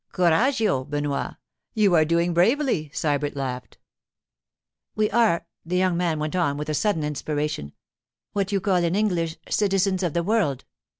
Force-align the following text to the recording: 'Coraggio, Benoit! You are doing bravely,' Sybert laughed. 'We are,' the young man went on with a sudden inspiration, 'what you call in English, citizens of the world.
'Coraggio, 0.13 0.83
Benoit! 0.83 1.35
You 1.75 1.93
are 1.93 2.05
doing 2.05 2.33
bravely,' 2.33 2.89
Sybert 2.91 3.35
laughed. 3.35 3.77
'We 4.95 5.11
are,' 5.11 5.45
the 5.63 5.77
young 5.77 5.95
man 5.95 6.17
went 6.17 6.35
on 6.35 6.57
with 6.57 6.69
a 6.69 6.73
sudden 6.73 7.03
inspiration, 7.03 7.73
'what 8.33 8.51
you 8.51 8.59
call 8.59 8.77
in 8.83 8.95
English, 8.95 9.37
citizens 9.47 10.01
of 10.01 10.13
the 10.13 10.23
world. 10.23 10.65